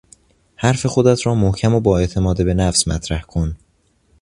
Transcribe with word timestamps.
حرف 0.55 0.85
خودت 0.85 1.25
را 1.25 1.35
محکم 1.35 1.73
و 1.75 1.79
با 1.79 1.99
اعتماد 1.99 2.45
به 2.45 2.53
نفس 2.53 2.87
مطرح 2.87 3.21
کن 3.21 3.57